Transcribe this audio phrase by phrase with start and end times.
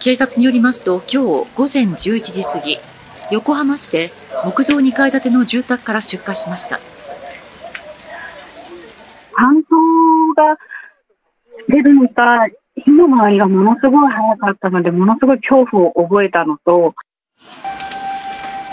[0.00, 2.78] 警察によりますと今日午前11時過ぎ
[3.30, 4.12] 横浜市で
[4.44, 6.80] 木造2階建ての住宅から出火しました。
[9.36, 10.56] 搬送が
[11.68, 16.94] 出るのか火の回りがものすごい早かったのでものすごい恐怖を覚えたのと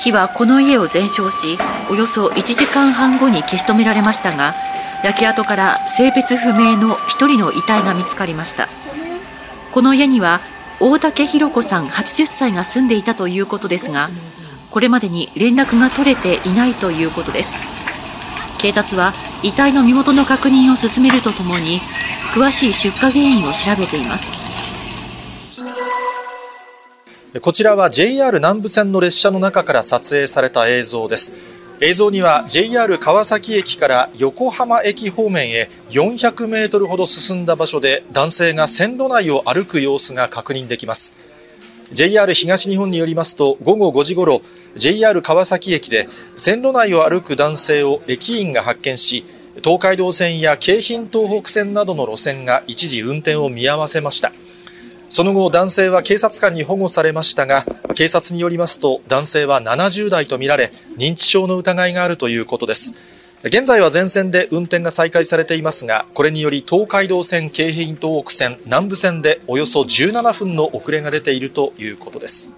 [0.00, 1.58] 火はこの家を全焼し
[1.90, 4.54] およそ1時間半後に消し止められましたが
[5.04, 8.68] 焼け跡から性別不明の1人の遺体が見つかりました。
[9.72, 10.42] この家には
[10.84, 14.10] 大竹弘子さん80歳が住んでいたということですが
[14.72, 17.60] これまでに連絡が取れていないということです。
[18.58, 21.80] 警察は遺体の身元の確認を進めるとともに
[22.32, 24.32] 詳しい出火原因を調べています。
[27.40, 31.32] こちらは JR 南武線の列車の中から撮影された映像です。
[31.84, 41.12] 映像には JR 川崎駅から横浜駅方面へ400メートルほど進んだ場所で男性が線路内を歩く様子が確認できます。
[41.92, 44.42] JR 東日本によりますと午後5時ごろ
[44.76, 49.24] JR 川崎駅で線路内を歩く男性を駅員が発見し
[49.64, 54.30] 東海道線や京浜東北線などの路線が一時運転を見合わせました。
[55.12, 62.94] その後男性は警察官に保護されましたが警察によりますと男性は70代とみられ認知症の疑いがあるということです。
[63.42, 72.54] 現在は全線で運転が再開されていますがこれにより東海道線京浜東北線南武線でおよそ17分の遅れが出ているということです。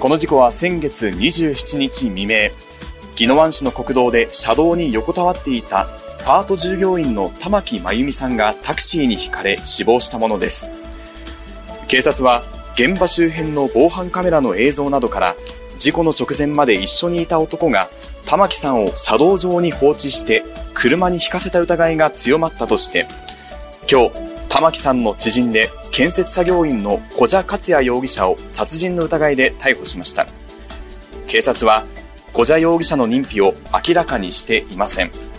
[0.00, 2.48] この事故は先月27日未明
[3.14, 5.86] 宜野湾市の国道で車道に横たわっていた
[6.24, 10.70] パート従業員の玉木真由美さんがタクシーにひかれ死亡したものです。
[11.88, 15.36] 警察は現場周辺の防犯カメラの映像などから
[15.76, 17.88] 事故の直前まで一緒にいた男が
[18.24, 20.42] 玉木さんを車道上に放置して
[20.74, 23.06] 車にひかせた疑いが強まったとして
[23.90, 24.12] 今日
[24.48, 30.26] 玉木さんの知人で建設作業員の小蛇克也容疑者を殺人の疑いで逮捕しました
[31.26, 31.84] 警察は
[32.32, 33.54] 小蛇容疑者の認否を
[33.86, 35.31] 明らかにしていません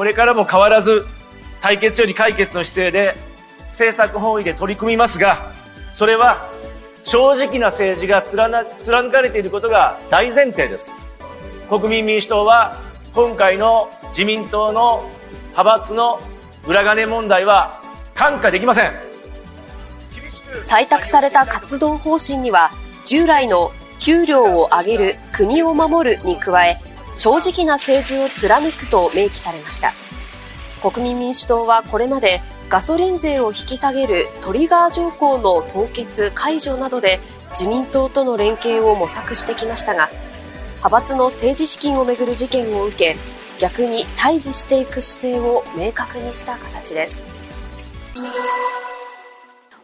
[0.00, 1.04] これからも変わらず
[1.60, 3.16] 対決より解決の姿勢で
[3.66, 5.52] 政策本位で取り組みますが
[5.92, 6.50] それは
[7.04, 10.90] 正直な政治が貫かれていることが大前提です。
[11.68, 12.78] 国民民主党は
[13.14, 15.06] 今回の自民党の
[15.48, 16.18] 派閥の
[16.66, 17.82] 裏金問題は
[18.14, 18.92] 看過できません。
[20.66, 22.70] 採択された活動方針には
[23.04, 26.78] 従来の給料を上げる国を守るに加え
[27.16, 29.92] 正直な政治を貫くと明記されました。
[30.80, 32.40] 国民民主党はこれまで
[32.70, 37.20] ガソリン税を引き下げるトリガー条項の凍結解除などで
[37.50, 40.08] 自民党との連携を模索してきましたが
[40.76, 43.16] 派閥の政治資金をめぐる事件を受け
[43.58, 47.26] 逆に対峙していく姿勢を明確にした形です。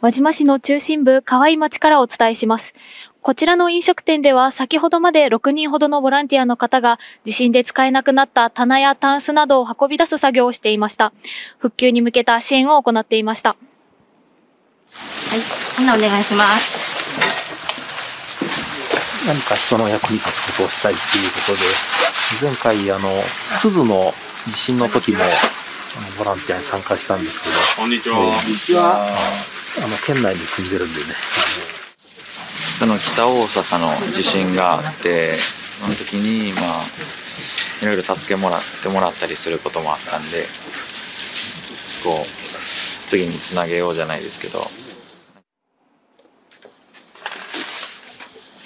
[0.06, 2.74] 輪島市の中心部河合町からお伝えします
[3.22, 11.12] こちらの飲食店では先ほどまで6人ほどのボランティアの方が地震で使えなくなった棚やタンスなどを運び出す作業をしていました。
[11.58, 13.48] 復旧に向けた支援を行っていました。
[13.48, 13.58] はい、
[15.80, 16.86] みんなお願いします。
[19.26, 21.58] 何か人の役に立つことをしたいっていうことで、
[22.46, 23.10] 前回あの、
[23.48, 24.14] 鈴の
[24.46, 25.18] 地震の時も、
[26.16, 27.56] ボランティアに参加したんですけど。
[27.82, 28.16] こんにちは。
[28.16, 29.55] こんにちは。
[29.78, 31.06] あの、県内に住んでるんでね。
[32.78, 36.82] その北大阪の地震があってその時にまあ
[37.82, 40.44] いろいろ助けもらってもらったりすることもあったんで
[42.04, 44.60] こう次につなげようじゃないですけど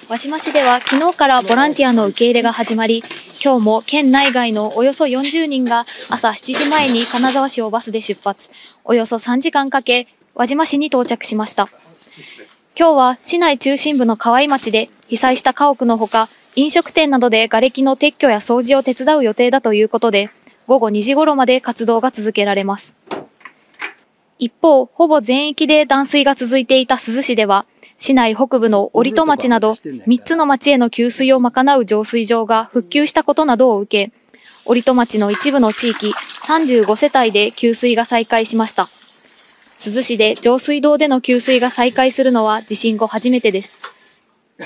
[0.08, 3.04] 輪島市では昨日からボランティアの受け入れが始まり
[3.42, 8.50] 今日も県内外のおよそ40人が朝7時前に金沢市をバスで出発
[8.82, 11.68] およそ3時間かけ輪島市に到着しました
[12.78, 20.30] 今日は市内中心部の河合町で被災した家屋のほか、飲食店などで瓦礫の撤去や掃除を手伝う予定だということで、
[20.68, 22.94] 午後2時頃まで活動が続けられます。
[24.38, 27.66] 一方、ほぼ全域で断水が続いていた珠洲市では、
[27.98, 34.12] 市内北部の折戸町など3つの町への給水を賄う浄水場が復旧したことなどを受け、
[34.64, 36.12] 折戸町の一部の地域
[36.46, 38.88] 35世帯で給水が再開しました。
[39.82, 43.78] 珠洲市で上水道での給水が再開するのは地震後初めてです。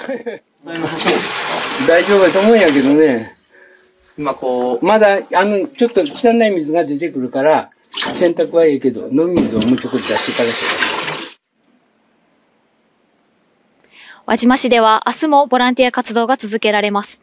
[1.87, 3.33] 大丈夫だと思うんやけどね。
[4.19, 7.71] 今こう、まだ、あの、ちょっと汚い水が出てくるから、
[8.15, 10.65] 洗濯はいいけど、飲み水をもうちょっと出してからし
[14.27, 17.21] 輪島市では明日もボランティア活動が続けられます。